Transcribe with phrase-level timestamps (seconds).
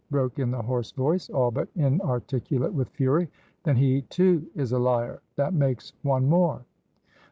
[0.09, 3.29] broke in the hoarse voice, all but inarticulate with fury.
[3.65, 6.65] "Then he too is a liar; that makes one more."